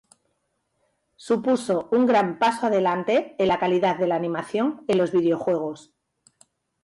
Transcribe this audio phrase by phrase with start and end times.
[1.25, 5.93] Supuso un gran paso adelante en la calidad de la animación en los videojuegos.